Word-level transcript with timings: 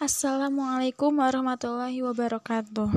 Assalamualaikum 0.00 1.20
warahmatullahi 1.20 2.00
wabarakatuh. 2.00 2.88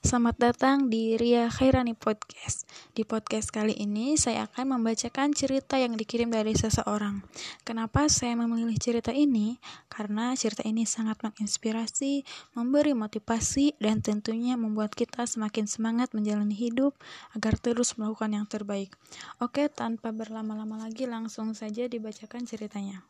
Selamat 0.00 0.36
datang 0.40 0.88
di 0.88 1.12
Ria 1.12 1.52
Khairani 1.52 1.92
Podcast. 1.92 2.64
Di 2.96 3.04
podcast 3.04 3.52
kali 3.52 3.76
ini 3.76 4.16
saya 4.16 4.48
akan 4.48 4.80
membacakan 4.80 5.36
cerita 5.36 5.76
yang 5.76 6.00
dikirim 6.00 6.32
dari 6.32 6.56
seseorang. 6.56 7.20
Kenapa 7.60 8.08
saya 8.08 8.40
memilih 8.40 8.72
cerita 8.80 9.12
ini? 9.12 9.60
Karena 9.92 10.32
cerita 10.32 10.64
ini 10.64 10.88
sangat 10.88 11.20
menginspirasi, 11.20 12.24
memberi 12.56 12.96
motivasi, 12.96 13.76
dan 13.76 14.00
tentunya 14.00 14.56
membuat 14.56 14.96
kita 14.96 15.28
semakin 15.28 15.68
semangat 15.68 16.16
menjalani 16.16 16.56
hidup 16.56 16.96
Agar 17.36 17.60
terus 17.60 18.00
melakukan 18.00 18.32
yang 18.32 18.48
terbaik. 18.48 18.96
Oke, 19.44 19.68
tanpa 19.68 20.08
berlama-lama 20.08 20.88
lagi 20.88 21.04
langsung 21.04 21.52
saja 21.52 21.84
dibacakan 21.84 22.48
ceritanya. 22.48 23.04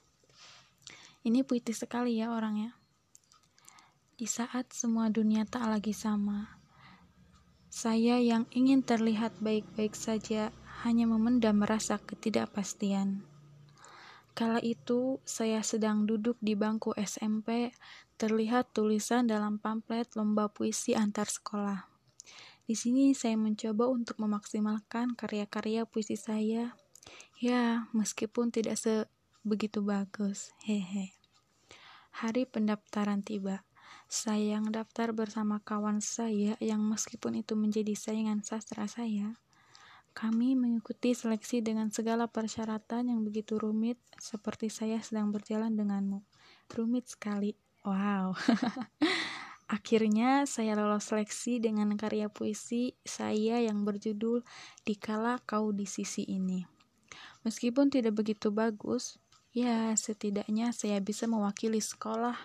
Ini 1.23 1.47
puitis 1.47 1.87
sekali 1.87 2.19
ya 2.19 2.35
orangnya. 2.35 2.75
Di 4.17 4.25
saat 4.25 4.73
semua 4.73 5.13
dunia 5.13 5.45
tak 5.45 5.69
lagi 5.69 5.93
sama, 5.93 6.57
saya 7.69 8.17
yang 8.17 8.49
ingin 8.49 8.81
terlihat 8.81 9.37
baik-baik 9.45 9.93
saja 9.93 10.57
hanya 10.89 11.05
memendam 11.05 11.61
rasa 11.61 12.01
ketidakpastian. 12.01 13.29
Kala 14.33 14.65
itu, 14.65 15.21
saya 15.29 15.61
sedang 15.61 16.09
duduk 16.09 16.41
di 16.41 16.57
bangku 16.57 16.97
SMP, 16.97 17.77
terlihat 18.17 18.73
tulisan 18.73 19.29
dalam 19.29 19.61
pamflet 19.61 20.09
lomba 20.17 20.49
puisi 20.49 20.97
antar 20.97 21.29
sekolah. 21.29 21.85
Di 22.65 22.73
sini 22.73 23.13
saya 23.13 23.37
mencoba 23.37 23.85
untuk 23.93 24.17
memaksimalkan 24.17 25.13
karya-karya 25.13 25.85
puisi 25.85 26.17
saya. 26.17 26.73
Ya, 27.37 27.93
meskipun 27.93 28.49
tidak 28.49 28.81
sebegitu 28.81 29.85
bagus. 29.85 30.57
Hehe. 30.65 31.13
Hari 32.17 32.49
pendaftaran 32.49 33.21
tiba. 33.21 33.61
Saya 34.05 34.61
yang 34.61 34.69
daftar 34.71 35.11
bersama 35.17 35.59
kawan 35.65 36.05
saya 36.05 36.55
yang 36.61 36.85
meskipun 36.85 37.41
itu 37.41 37.57
menjadi 37.59 37.97
saingan 37.97 38.45
sastra 38.47 38.87
saya, 38.87 39.35
kami 40.17 40.57
mengikuti 40.57 41.13
seleksi 41.13 41.61
dengan 41.61 41.93
segala 41.93 42.25
persyaratan 42.25 43.13
yang 43.13 43.21
begitu 43.21 43.61
rumit 43.61 44.01
seperti 44.17 44.73
saya 44.73 44.97
sedang 45.05 45.29
berjalan 45.29 45.77
denganmu. 45.77 46.25
Rumit 46.73 47.13
sekali. 47.13 47.53
Wow. 47.85 48.33
Akhirnya 49.77 50.49
saya 50.49 50.73
lolos 50.73 51.13
seleksi 51.13 51.61
dengan 51.61 51.93
karya 52.01 52.33
puisi 52.33 52.97
saya 53.05 53.61
yang 53.61 53.85
berjudul 53.85 54.41
Dikala 54.89 55.37
Kau 55.45 55.77
di 55.77 55.85
Sisi 55.85 56.25
Ini. 56.25 56.65
Meskipun 57.45 57.93
tidak 57.93 58.17
begitu 58.17 58.49
bagus, 58.49 59.21
ya 59.53 59.93
setidaknya 59.93 60.73
saya 60.73 60.97
bisa 61.05 61.29
mewakili 61.29 61.85
sekolah. 61.85 62.41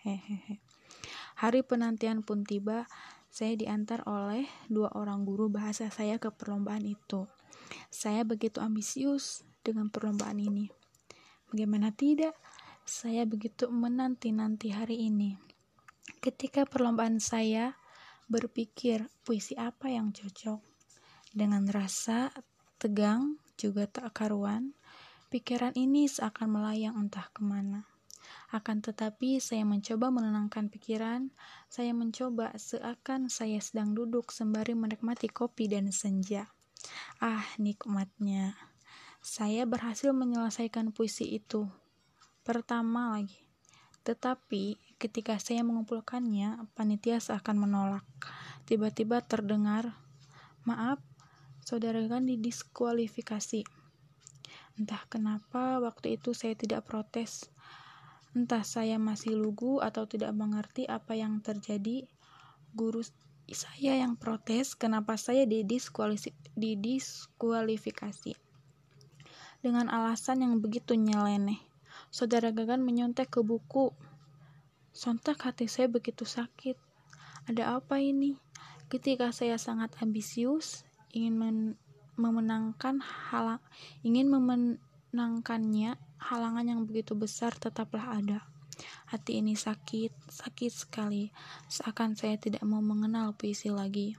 Hehehe. 0.00 0.63
Hari 1.34 1.66
penantian 1.66 2.22
pun 2.22 2.46
tiba, 2.46 2.86
saya 3.34 3.58
diantar 3.58 4.06
oleh 4.06 4.46
dua 4.70 4.94
orang 4.94 5.26
guru 5.26 5.50
bahasa 5.50 5.90
saya 5.90 6.22
ke 6.22 6.30
perlombaan 6.30 6.86
itu. 6.86 7.26
Saya 7.90 8.22
begitu 8.22 8.62
ambisius 8.62 9.42
dengan 9.66 9.90
perlombaan 9.90 10.38
ini. 10.38 10.70
Bagaimana 11.50 11.90
tidak? 11.90 12.38
Saya 12.86 13.26
begitu 13.26 13.66
menanti-nanti 13.72 14.70
hari 14.70 15.10
ini. 15.10 15.34
Ketika 16.22 16.68
perlombaan 16.68 17.18
saya 17.18 17.74
berpikir 18.30 19.08
puisi 19.24 19.56
apa 19.58 19.90
yang 19.90 20.14
cocok 20.14 20.60
dengan 21.34 21.66
rasa 21.66 22.30
tegang 22.78 23.42
juga 23.58 23.90
tak 23.90 24.12
karuan, 24.14 24.76
pikiran 25.32 25.74
ini 25.74 26.06
seakan 26.06 26.54
melayang 26.54 26.94
entah 26.94 27.26
ke 27.32 27.42
mana. 27.42 27.93
Akan 28.54 28.84
tetapi, 28.84 29.42
saya 29.42 29.66
mencoba 29.66 30.10
menenangkan 30.14 30.70
pikiran. 30.70 31.34
Saya 31.66 31.90
mencoba 31.90 32.54
seakan 32.54 33.26
saya 33.32 33.58
sedang 33.58 33.92
duduk 33.92 34.30
sembari 34.30 34.78
menikmati 34.78 35.26
kopi 35.26 35.66
dan 35.66 35.90
senja. 35.90 36.50
Ah, 37.18 37.44
nikmatnya. 37.56 38.54
Saya 39.24 39.64
berhasil 39.64 40.12
menyelesaikan 40.12 40.92
puisi 40.92 41.34
itu. 41.34 41.64
Pertama 42.44 43.16
lagi. 43.16 43.40
Tetapi, 44.04 44.76
ketika 45.00 45.40
saya 45.40 45.64
mengumpulkannya, 45.64 46.68
panitia 46.76 47.16
seakan 47.24 47.56
menolak. 47.56 48.04
Tiba-tiba 48.68 49.24
terdengar, 49.24 49.96
"Maaf, 50.68 51.00
saudara 51.64 52.04
kan 52.04 52.28
didiskualifikasi." 52.28 53.64
Entah 54.76 55.02
kenapa 55.08 55.80
waktu 55.80 56.20
itu 56.20 56.36
saya 56.36 56.52
tidak 56.52 56.84
protes. 56.84 57.48
Entah 58.34 58.66
saya 58.66 58.98
masih 58.98 59.38
lugu 59.38 59.78
atau 59.78 60.10
tidak 60.10 60.34
mengerti 60.34 60.90
apa 60.90 61.14
yang 61.14 61.38
terjadi, 61.38 62.02
guru 62.74 63.06
saya 63.46 63.94
yang 63.94 64.18
protes 64.18 64.74
kenapa 64.74 65.14
saya 65.14 65.46
didiskualifikasi. 65.46 68.34
Dengan 69.62 69.86
alasan 69.86 70.42
yang 70.42 70.58
begitu 70.58 70.98
nyeleneh, 70.98 71.62
saudara 72.10 72.50
Gagan 72.50 72.82
menyontek 72.82 73.38
ke 73.38 73.40
buku. 73.46 73.94
Sontak 74.90 75.46
hati 75.46 75.70
saya 75.70 75.86
begitu 75.86 76.26
sakit. 76.26 76.74
Ada 77.46 77.78
apa 77.78 78.02
ini? 78.02 78.34
Ketika 78.90 79.30
saya 79.30 79.62
sangat 79.62 79.94
ambisius, 80.02 80.82
ingin 81.14 81.38
men 81.38 81.78
memenangkan 82.14 83.02
halang, 83.02 83.58
ingin 84.06 84.30
memenangkannya 84.30 85.98
halangan 86.24 86.64
yang 86.64 86.80
begitu 86.88 87.12
besar 87.12 87.52
tetaplah 87.52 88.16
ada. 88.16 88.40
Hati 89.12 89.44
ini 89.44 89.54
sakit, 89.54 90.32
sakit 90.32 90.72
sekali, 90.72 91.28
seakan 91.68 92.16
saya 92.16 92.40
tidak 92.40 92.64
mau 92.64 92.80
mengenal 92.80 93.36
puisi 93.36 93.68
lagi. 93.68 94.16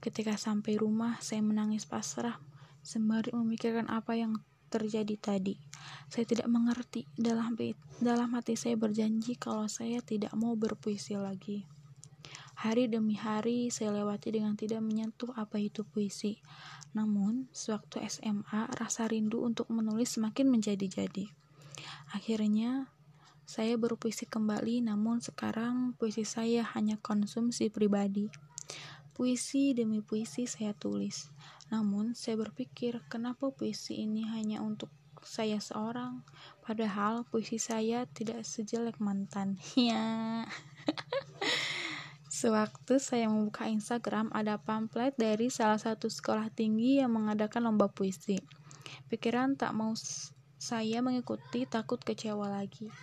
Ketika 0.00 0.40
sampai 0.40 0.80
rumah, 0.80 1.20
saya 1.20 1.44
menangis 1.44 1.84
pasrah, 1.84 2.40
sembari 2.80 3.36
memikirkan 3.36 3.92
apa 3.92 4.16
yang 4.16 4.40
terjadi 4.72 5.16
tadi. 5.20 5.60
Saya 6.08 6.24
tidak 6.24 6.48
mengerti, 6.48 7.04
dalam, 7.14 7.54
dalam 8.00 8.28
hati 8.32 8.56
saya 8.56 8.80
berjanji 8.80 9.36
kalau 9.36 9.68
saya 9.68 10.00
tidak 10.00 10.32
mau 10.32 10.56
berpuisi 10.56 11.14
lagi. 11.20 11.68
Hari 12.58 12.90
demi 12.90 13.14
hari 13.14 13.70
saya 13.70 13.94
lewati 13.94 14.34
dengan 14.34 14.58
tidak 14.58 14.82
menyentuh 14.82 15.30
apa 15.38 15.62
itu 15.62 15.86
puisi. 15.86 16.42
Namun, 16.96 17.48
sewaktu 17.52 18.00
SMA, 18.08 18.68
rasa 18.76 19.08
rindu 19.08 19.44
untuk 19.44 19.68
menulis 19.68 20.16
semakin 20.16 20.48
menjadi-jadi. 20.48 21.28
Akhirnya, 22.12 22.88
saya 23.48 23.80
berpuisi 23.80 24.28
kembali, 24.28 24.84
namun 24.84 25.24
sekarang 25.24 25.96
puisi 25.96 26.28
saya 26.28 26.64
hanya 26.76 27.00
konsumsi 27.00 27.72
pribadi. 27.72 28.28
Puisi 29.16 29.72
demi 29.72 30.04
puisi 30.04 30.44
saya 30.44 30.76
tulis. 30.76 31.32
Namun, 31.72 32.12
saya 32.12 32.36
berpikir, 32.40 33.00
kenapa 33.08 33.48
puisi 33.52 34.04
ini 34.04 34.28
hanya 34.28 34.60
untuk 34.60 34.92
saya 35.24 35.58
seorang, 35.58 36.22
padahal 36.62 37.26
puisi 37.26 37.58
saya 37.58 38.06
tidak 38.06 38.46
sejelek 38.46 39.00
mantan. 39.02 39.58
Ya. 39.76 40.46
Sewaktu 42.38 43.02
saya 43.02 43.26
membuka 43.26 43.66
Instagram, 43.66 44.30
ada 44.30 44.62
pamflet 44.62 45.10
dari 45.18 45.50
salah 45.50 45.74
satu 45.74 46.06
sekolah 46.06 46.54
tinggi 46.54 47.02
yang 47.02 47.10
mengadakan 47.10 47.66
lomba 47.66 47.90
puisi. 47.90 48.38
Pikiran 49.10 49.58
tak 49.58 49.74
mau 49.74 49.90
saya 50.54 51.02
mengikuti, 51.02 51.66
takut 51.66 51.98
kecewa 51.98 52.46
lagi. 52.46 52.94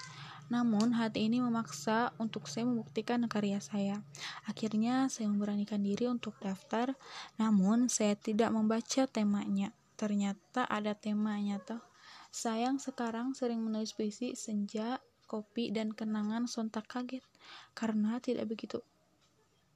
Namun, 0.47 0.96
hati 0.96 1.28
ini 1.28 1.44
memaksa 1.44 2.16
untuk 2.16 2.47
saya 2.47 2.63
membuktikan 2.63 3.28
karya 3.28 3.59
saya. 3.59 4.00
Akhirnya, 4.47 5.12
saya 5.12 5.28
memberanikan 5.28 5.84
diri 5.84 6.07
untuk 6.07 6.40
daftar, 6.40 6.96
namun 7.35 7.91
saya 7.91 8.16
tidak 8.16 8.56
membaca 8.56 9.03
temanya. 9.03 9.75
Ternyata 10.00 10.63
ada 10.63 10.96
temanya 10.96 11.59
toh. 11.59 11.84
Sayang 12.31 12.79
sekarang 12.79 13.35
sering 13.35 13.59
menulis 13.59 13.91
puisi 13.91 14.31
senja, 14.40 15.03
kopi, 15.28 15.75
dan 15.75 15.91
kenangan 15.91 16.47
sontak 16.47 16.88
kaget 16.88 17.28
karena 17.76 18.23
tidak 18.23 18.47
begitu 18.47 18.79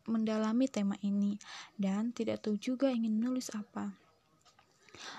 mendalami 0.08 0.70
tema 0.70 0.96
ini 1.04 1.36
dan 1.76 2.16
tidak 2.16 2.46
tahu 2.46 2.56
juga 2.56 2.94
ingin 2.94 3.20
menulis 3.20 3.52
apa. 3.52 3.92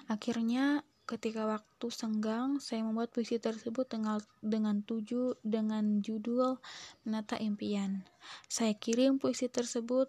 Akhirnya 0.09 0.85
ketika 1.11 1.43
waktu 1.43 1.87
senggang 1.91 2.62
saya 2.62 2.87
membuat 2.87 3.11
puisi 3.11 3.43
tersebut 3.43 3.91
dengan 3.91 4.23
dengan 4.38 4.79
tujuh 4.87 5.43
dengan 5.43 5.99
judul 5.99 6.62
menata 7.03 7.35
impian. 7.43 8.06
Saya 8.47 8.79
kirim 8.79 9.19
puisi 9.19 9.50
tersebut. 9.50 10.06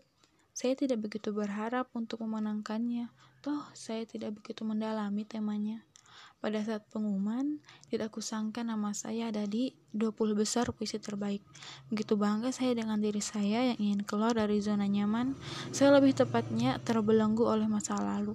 Saya 0.53 0.77
tidak 0.77 1.01
begitu 1.01 1.33
berharap 1.33 1.89
untuk 1.97 2.21
memenangkannya. 2.21 3.09
Toh 3.41 3.65
saya 3.73 4.05
tidak 4.05 4.37
begitu 4.37 4.61
mendalami 4.61 5.25
temanya. 5.25 5.81
Pada 6.41 6.57
saat 6.65 6.81
pengumuman, 6.89 7.61
tidak 7.93 8.17
kusangka 8.17 8.65
nama 8.65 8.97
saya 8.97 9.29
ada 9.29 9.45
di 9.45 9.77
20 9.93 10.33
besar 10.33 10.73
puisi 10.73 10.97
terbaik. 10.97 11.45
Begitu 11.93 12.17
bangga 12.17 12.49
saya 12.49 12.73
dengan 12.73 12.97
diri 12.97 13.21
saya 13.21 13.61
yang 13.61 13.77
ingin 13.77 14.01
keluar 14.01 14.33
dari 14.33 14.57
zona 14.57 14.89
nyaman, 14.89 15.37
saya 15.69 15.93
lebih 15.93 16.17
tepatnya 16.17 16.81
terbelenggu 16.81 17.45
oleh 17.45 17.69
masa 17.69 17.93
lalu. 18.01 18.33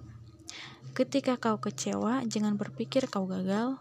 Ketika 0.94 1.34
kau 1.34 1.58
kecewa, 1.58 2.22
jangan 2.30 2.54
berpikir 2.54 3.10
kau 3.10 3.26
gagal. 3.26 3.74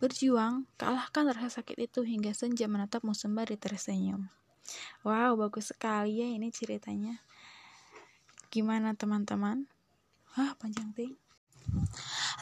Berjuang, 0.00 0.64
kalahkan 0.80 1.28
rasa 1.28 1.60
sakit 1.60 1.92
itu 1.92 2.00
hingga 2.08 2.32
senja 2.32 2.64
menatapmu 2.66 3.12
sembari 3.12 3.60
tersenyum. 3.60 4.32
Wow, 5.04 5.36
bagus 5.36 5.76
sekali 5.76 6.24
ya 6.24 6.28
ini 6.32 6.48
ceritanya. 6.48 7.20
Gimana 8.48 8.96
teman-teman? 8.96 9.68
Hah, 10.40 10.56
panjang 10.56 10.96
ting. 10.96 11.20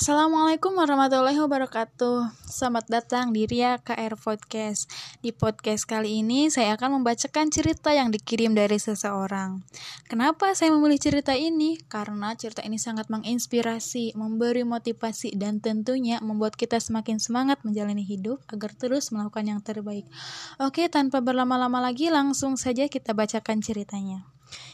Assalamualaikum 0.01 0.81
warahmatullahi 0.81 1.37
wabarakatuh. 1.45 2.33
Selamat 2.49 2.89
datang 2.89 3.37
di 3.37 3.45
Ria 3.45 3.77
KR 3.77 4.17
Podcast. 4.17 4.89
Di 5.21 5.29
podcast 5.29 5.85
kali 5.85 6.25
ini 6.25 6.49
saya 6.49 6.73
akan 6.81 6.97
membacakan 7.05 7.53
cerita 7.53 7.93
yang 7.93 8.09
dikirim 8.09 8.57
dari 8.57 8.81
seseorang. 8.81 9.61
Kenapa 10.09 10.57
saya 10.57 10.73
memilih 10.73 10.97
cerita 10.97 11.37
ini? 11.37 11.77
Karena 11.85 12.33
cerita 12.33 12.65
ini 12.65 12.81
sangat 12.81 13.13
menginspirasi, 13.13 14.17
memberi 14.17 14.65
motivasi 14.65 15.37
Dan 15.37 15.61
tentunya 15.61 16.17
membuat 16.25 16.57
kita 16.57 16.81
semakin 16.81 17.21
semangat 17.21 17.61
menjalani 17.61 18.01
hidup 18.01 18.41
Agar 18.49 18.73
terus 18.73 19.13
melakukan 19.13 19.53
yang 19.53 19.61
terbaik. 19.61 20.09
Oke, 20.57 20.89
tanpa 20.89 21.21
berlama-lama 21.21 21.77
lagi 21.77 22.09
langsung 22.09 22.57
saja 22.57 22.89
kita 22.89 23.13
bacakan 23.13 23.61
ceritanya. 23.61 24.25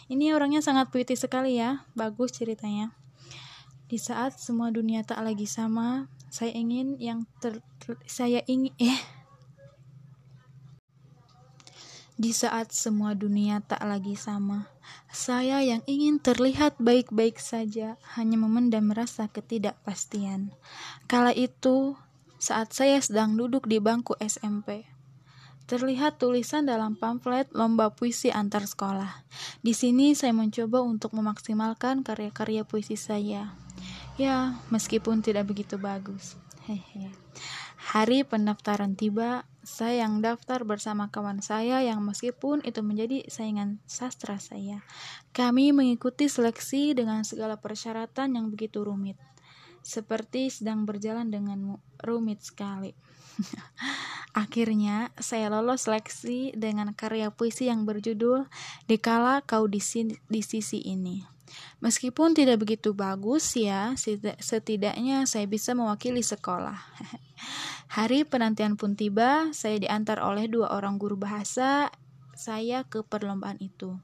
Ini 0.07 0.39
orangnya 0.39 0.63
sangat 0.63 0.95
puitis 0.95 1.19
sekali 1.19 1.59
ya, 1.59 1.83
bagus 1.99 2.31
ceritanya 2.31 2.95
di 3.87 4.03
saat 4.03 4.35
semua 4.43 4.75
dunia 4.75 5.07
tak 5.07 5.23
lagi 5.23 5.47
sama, 5.47 6.11
saya 6.27 6.51
ingin 6.59 6.99
yang 6.99 7.23
ter, 7.39 7.63
saya 8.11 8.43
ingin 8.51 8.75
eh 8.83 8.99
di 12.17 12.33
saat 12.33 12.73
semua 12.73 13.13
dunia 13.13 13.61
tak 13.61 13.85
lagi 13.85 14.17
sama, 14.17 14.73
saya 15.13 15.61
yang 15.61 15.85
ingin 15.85 16.17
terlihat 16.17 16.81
baik-baik 16.81 17.37
saja 17.37 18.01
hanya 18.17 18.41
memendam 18.41 18.89
rasa 18.89 19.29
ketidakpastian. 19.29 20.49
Kala 21.13 21.37
itu, 21.37 21.93
saat 22.41 22.73
saya 22.73 23.05
sedang 23.05 23.37
duduk 23.37 23.69
di 23.69 23.85
bangku 23.85 24.17
SMP, 24.17 24.89
terlihat 25.69 26.17
tulisan 26.17 26.65
dalam 26.65 26.97
pamflet 26.97 27.53
lomba 27.53 27.93
puisi 27.93 28.33
antar 28.33 28.65
sekolah. 28.65 29.29
Di 29.61 29.77
sini 29.77 30.17
saya 30.17 30.33
mencoba 30.33 30.81
untuk 30.81 31.13
memaksimalkan 31.13 32.01
karya-karya 32.01 32.65
puisi 32.65 32.97
saya. 32.97 33.66
Ya, 34.17 34.57
meskipun 34.73 35.21
tidak 35.21 35.53
begitu 35.53 35.77
bagus. 35.77 36.41
Hehe. 36.65 37.13
Hari 37.77 38.25
pendaftaran 38.25 38.97
tiba, 38.97 39.45
saya 39.61 40.09
yang 40.09 40.25
daftar 40.25 40.65
bersama 40.65 41.13
kawan 41.13 41.45
saya 41.45 41.85
yang 41.85 42.01
meskipun 42.01 42.65
itu 42.65 42.81
menjadi 42.81 43.29
saingan 43.29 43.79
sastra 43.85 44.41
saya. 44.41 44.81
Kami 45.37 45.77
mengikuti 45.77 46.33
seleksi 46.33 46.97
dengan 46.97 47.29
segala 47.29 47.61
persyaratan 47.61 48.41
yang 48.41 48.49
begitu 48.49 48.83
rumit. 48.83 49.21
Seperti 49.85 50.49
sedang 50.49 50.89
berjalan 50.89 51.29
dengan 51.29 51.77
rumit 52.01 52.41
sekali. 52.41 52.97
Akhirnya, 54.33 55.13
saya 55.21 55.53
lolos 55.53 55.85
seleksi 55.85 56.57
dengan 56.57 56.97
karya 56.97 57.29
puisi 57.29 57.69
yang 57.69 57.85
berjudul 57.85 58.49
Dikala 58.89 59.45
Kau 59.45 59.69
di, 59.69 59.79
Sisi 59.79 60.81
Ini. 60.81 61.36
Meskipun 61.85 62.33
tidak 62.33 62.65
begitu 62.65 62.97
bagus 62.97 63.53
ya, 63.53 63.93
setidaknya 64.41 65.29
saya 65.29 65.45
bisa 65.45 65.77
mewakili 65.77 66.25
sekolah. 66.25 66.77
Hari 67.97 68.25
penantian 68.25 68.81
pun 68.81 68.97
tiba, 68.97 69.53
saya 69.53 69.77
diantar 69.77 70.25
oleh 70.25 70.49
dua 70.49 70.73
orang 70.73 70.97
guru 70.97 71.21
bahasa 71.21 71.93
saya 72.37 72.85
ke 72.85 73.05
perlombaan 73.05 73.61
itu. 73.61 73.97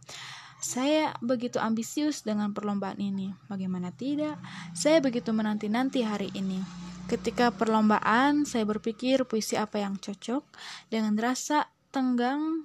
Saya 0.62 1.10
begitu 1.18 1.58
ambisius 1.58 2.22
dengan 2.22 2.54
perlombaan 2.54 2.96
ini. 3.02 3.34
Bagaimana 3.50 3.90
tidak? 3.90 4.38
Saya 4.78 5.02
begitu 5.02 5.34
menanti-nanti 5.34 6.06
hari 6.06 6.30
ini. 6.38 6.62
Ketika 7.10 7.50
perlombaan, 7.50 8.46
saya 8.46 8.62
berpikir 8.62 9.26
puisi 9.26 9.58
apa 9.58 9.82
yang 9.82 9.98
cocok 9.98 10.46
dengan 10.86 11.18
rasa 11.18 11.66
tenggang 11.90 12.64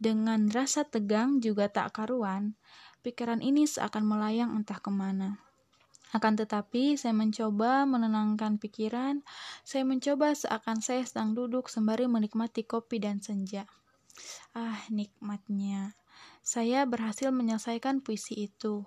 dengan 0.00 0.48
rasa 0.48 0.88
tegang 0.88 1.44
juga 1.44 1.68
tak 1.68 1.92
karuan 1.92 2.56
pikiran 3.00 3.40
ini 3.44 3.64
seakan 3.64 4.04
melayang 4.06 4.56
entah 4.56 4.78
ke 4.78 4.88
mana. 4.92 5.40
Akan 6.10 6.34
tetapi, 6.34 6.98
saya 6.98 7.14
mencoba 7.14 7.86
menenangkan 7.86 8.58
pikiran. 8.58 9.22
Saya 9.62 9.86
mencoba 9.86 10.34
seakan 10.34 10.82
saya 10.82 11.06
sedang 11.06 11.38
duduk 11.38 11.70
sembari 11.70 12.10
menikmati 12.10 12.66
kopi 12.66 12.98
dan 12.98 13.22
senja. 13.22 13.70
Ah, 14.50 14.82
nikmatnya. 14.90 15.94
Saya 16.42 16.82
berhasil 16.82 17.30
menyelesaikan 17.30 18.02
puisi 18.02 18.50
itu. 18.50 18.82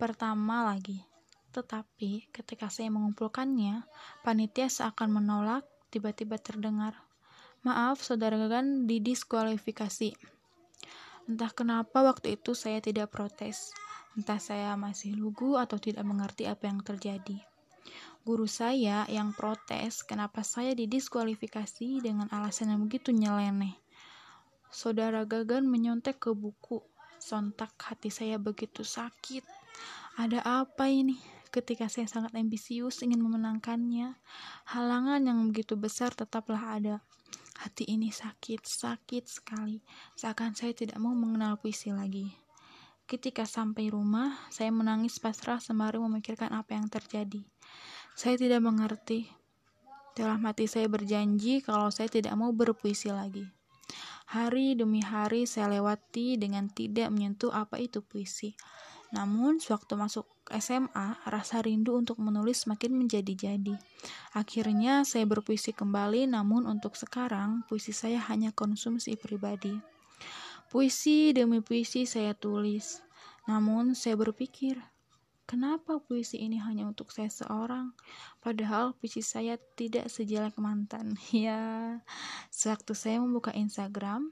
Pertama 0.00 0.64
lagi. 0.64 1.04
Tetapi, 1.52 2.32
ketika 2.32 2.72
saya 2.72 2.88
mengumpulkannya, 2.88 3.84
panitia 4.24 4.72
seakan 4.72 5.20
menolak, 5.20 5.68
tiba-tiba 5.92 6.40
terdengar. 6.40 6.96
Maaf, 7.60 8.00
saudara 8.00 8.40
Gagan 8.40 8.88
didiskualifikasi. 8.88 10.37
Entah 11.28 11.52
kenapa 11.52 12.00
waktu 12.00 12.40
itu 12.40 12.56
saya 12.56 12.80
tidak 12.80 13.12
protes. 13.12 13.76
Entah 14.16 14.40
saya 14.40 14.72
masih 14.80 15.12
lugu 15.12 15.60
atau 15.60 15.76
tidak 15.76 16.08
mengerti 16.08 16.48
apa 16.48 16.64
yang 16.64 16.80
terjadi. 16.80 17.44
Guru 18.24 18.48
saya 18.48 19.04
yang 19.12 19.36
protes 19.36 20.00
kenapa 20.04 20.40
saya 20.40 20.72
didiskualifikasi 20.72 22.00
dengan 22.00 22.32
alasan 22.32 22.72
yang 22.72 22.88
begitu 22.88 23.12
nyeleneh. 23.12 23.76
Saudara 24.72 25.28
Gagan 25.28 25.68
menyontek 25.68 26.16
ke 26.16 26.32
buku. 26.32 26.80
Sontak 27.20 27.76
hati 27.76 28.08
saya 28.08 28.40
begitu 28.40 28.80
sakit. 28.80 29.44
Ada 30.16 30.64
apa 30.64 30.88
ini? 30.88 31.20
Ketika 31.48 31.88
saya 31.88 32.04
sangat 32.04 32.36
ambisius 32.36 33.00
ingin 33.00 33.24
memenangkannya, 33.24 34.16
halangan 34.68 35.24
yang 35.24 35.48
begitu 35.48 35.76
besar 35.80 36.12
tetaplah 36.12 36.76
ada. 36.76 37.00
Hati 37.58 37.90
ini 37.90 38.14
sakit, 38.14 38.62
sakit 38.62 39.26
sekali. 39.26 39.82
Seakan 40.14 40.54
saya 40.54 40.70
tidak 40.70 40.94
mau 41.02 41.10
mengenal 41.10 41.58
puisi 41.58 41.90
lagi. 41.90 42.30
Ketika 43.10 43.42
sampai 43.42 43.90
rumah, 43.90 44.38
saya 44.46 44.70
menangis 44.70 45.18
pasrah 45.18 45.58
sembari 45.58 45.98
memikirkan 45.98 46.54
apa 46.54 46.78
yang 46.78 46.86
terjadi. 46.86 47.42
Saya 48.14 48.38
tidak 48.38 48.62
mengerti. 48.62 49.26
Dalam 50.14 50.38
hati 50.46 50.70
saya 50.70 50.86
berjanji 50.86 51.58
kalau 51.58 51.90
saya 51.90 52.06
tidak 52.06 52.38
mau 52.38 52.54
berpuisi 52.54 53.10
lagi. 53.10 53.42
Hari 54.30 54.78
demi 54.78 55.02
hari 55.02 55.42
saya 55.42 55.66
lewati 55.72 56.38
dengan 56.38 56.70
tidak 56.70 57.10
menyentuh 57.10 57.50
apa 57.50 57.82
itu 57.82 58.06
puisi. 58.06 58.54
Namun, 59.08 59.56
sewaktu 59.56 59.96
masuk 59.96 60.26
SMA, 60.60 61.16
rasa 61.24 61.64
rindu 61.64 61.96
untuk 61.96 62.20
menulis 62.20 62.68
semakin 62.68 62.92
menjadi-jadi. 62.92 63.76
Akhirnya, 64.36 65.04
saya 65.08 65.24
berpuisi 65.24 65.72
kembali, 65.72 66.28
namun 66.28 66.68
untuk 66.68 66.96
sekarang, 66.96 67.64
puisi 67.68 67.96
saya 67.96 68.20
hanya 68.28 68.52
konsumsi 68.52 69.16
pribadi. 69.16 69.72
Puisi 70.68 71.32
demi 71.32 71.64
puisi 71.64 72.04
saya 72.04 72.36
tulis. 72.36 73.00
Namun, 73.48 73.96
saya 73.96 74.20
berpikir, 74.20 74.76
kenapa 75.48 75.96
puisi 76.04 76.44
ini 76.44 76.60
hanya 76.60 76.84
untuk 76.84 77.08
saya 77.08 77.32
seorang? 77.32 77.96
Padahal 78.44 78.92
puisi 78.92 79.24
saya 79.24 79.56
tidak 79.76 80.12
sejelek 80.12 80.60
mantan. 80.60 81.16
Ya, 81.32 81.96
sewaktu 82.52 82.92
saya 82.92 83.16
membuka 83.24 83.56
Instagram, 83.56 84.28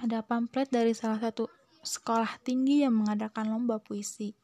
ada 0.00 0.24
pamflet 0.24 0.72
dari 0.72 0.96
salah 0.96 1.20
satu 1.20 1.52
sekolah 1.80 2.40
tinggi 2.44 2.84
yang 2.84 2.96
mengadakan 2.96 3.52
lomba 3.52 3.80
puisi. 3.80 4.36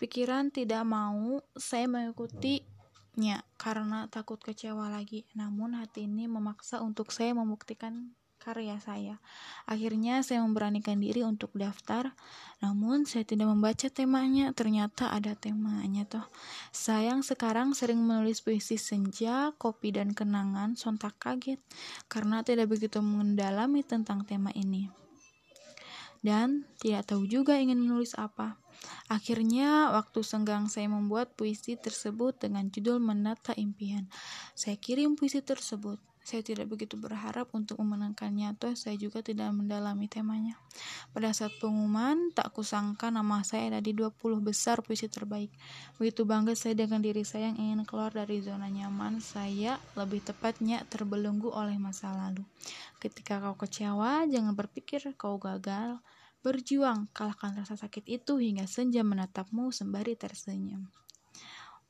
Pikiran 0.00 0.50
tidak 0.50 0.82
mau 0.82 1.38
saya 1.54 1.86
mengikutinya 1.86 3.44
karena 3.54 4.10
takut 4.10 4.42
kecewa 4.42 4.90
lagi. 4.90 5.22
Namun 5.38 5.78
hati 5.78 6.10
ini 6.10 6.26
memaksa 6.26 6.82
untuk 6.82 7.14
saya 7.14 7.36
membuktikan 7.38 8.10
karya 8.42 8.82
saya. 8.82 9.22
Akhirnya 9.70 10.18
saya 10.26 10.42
memberanikan 10.42 10.98
diri 10.98 11.22
untuk 11.22 11.54
daftar, 11.54 12.10
namun 12.58 13.06
saya 13.06 13.22
tidak 13.22 13.46
membaca 13.46 13.86
temanya, 13.86 14.50
ternyata 14.50 15.14
ada 15.14 15.38
temanya 15.38 16.02
toh. 16.10 16.26
Sayang 16.74 17.22
sekarang 17.22 17.78
sering 17.78 18.02
menulis 18.02 18.42
puisi 18.42 18.74
senja, 18.82 19.54
kopi 19.54 19.94
dan 19.94 20.10
kenangan, 20.10 20.74
sontak 20.74 21.14
kaget 21.22 21.62
karena 22.10 22.42
tidak 22.42 22.66
begitu 22.66 22.98
mendalami 22.98 23.86
tentang 23.86 24.26
tema 24.26 24.50
ini 24.58 25.01
dan 26.22 26.64
tidak 26.78 27.10
tahu 27.10 27.26
juga 27.26 27.58
ingin 27.58 27.82
menulis 27.82 28.14
apa. 28.14 28.56
Akhirnya, 29.10 29.92
waktu 29.92 30.24
senggang 30.24 30.66
saya 30.70 30.88
membuat 30.88 31.34
puisi 31.36 31.78
tersebut 31.78 32.38
dengan 32.38 32.70
judul 32.70 32.98
Menata 32.98 33.52
Impian. 33.54 34.08
Saya 34.56 34.78
kirim 34.78 35.18
puisi 35.18 35.42
tersebut. 35.42 35.98
Saya 36.22 36.46
tidak 36.46 36.70
begitu 36.70 36.94
berharap 36.94 37.50
untuk 37.50 37.82
memenangkannya, 37.82 38.54
atau 38.54 38.78
saya 38.78 38.94
juga 38.94 39.26
tidak 39.26 39.50
mendalami 39.50 40.06
temanya. 40.06 40.54
Pada 41.10 41.34
saat 41.34 41.50
pengumuman, 41.58 42.30
tak 42.30 42.54
kusangka 42.54 43.10
nama 43.10 43.42
saya 43.42 43.74
ada 43.74 43.80
di 43.82 43.90
20 43.90 44.38
besar 44.38 44.86
puisi 44.86 45.10
terbaik. 45.10 45.50
Begitu 45.98 46.22
bangga 46.22 46.54
saya 46.54 46.78
dengan 46.78 47.02
diri 47.02 47.26
saya 47.26 47.50
yang 47.50 47.58
ingin 47.58 47.82
keluar 47.82 48.14
dari 48.14 48.38
zona 48.38 48.70
nyaman 48.70 49.18
saya, 49.18 49.82
lebih 49.98 50.22
tepatnya 50.22 50.86
terbelenggu 50.86 51.50
oleh 51.50 51.74
masa 51.76 52.14
lalu. 52.14 52.46
Ketika 53.02 53.42
kau 53.42 53.58
kecewa, 53.58 54.22
jangan 54.30 54.54
berpikir 54.54 55.02
kau 55.18 55.42
gagal. 55.42 55.98
Berjuang, 56.42 57.10
kalahkan 57.14 57.54
rasa 57.54 57.74
sakit 57.78 58.06
itu 58.06 58.38
hingga 58.38 58.66
senja 58.66 59.02
menatapmu 59.02 59.70
sembari 59.70 60.14
tersenyum. 60.18 61.01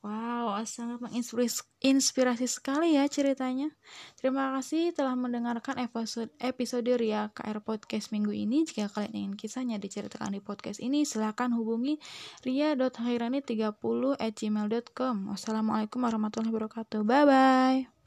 Wow, 0.03 0.59
sangat 0.67 0.99
menginspirasi 0.99 2.43
sekali 2.43 2.99
ya 2.99 3.07
ceritanya. 3.07 3.71
Terima 4.19 4.51
kasih 4.59 4.91
telah 4.91 5.15
mendengarkan 5.15 5.79
episode, 5.79 6.27
episode 6.43 6.91
Ria 6.91 7.31
KR 7.31 7.63
Podcast 7.63 8.11
minggu 8.11 8.35
ini. 8.35 8.67
Jika 8.67 8.91
kalian 8.91 9.15
ingin 9.15 9.33
kisahnya 9.39 9.79
diceritakan 9.79 10.35
di 10.35 10.43
podcast 10.43 10.83
ini, 10.83 11.07
silahkan 11.07 11.55
hubungi 11.55 12.03
ria.hairani30 12.43 14.19
at 14.19 14.35
gmail.com. 14.35 15.15
Wassalamualaikum 15.31 16.03
warahmatullahi 16.03 16.51
wabarakatuh. 16.51 16.99
Bye-bye. 17.07 18.02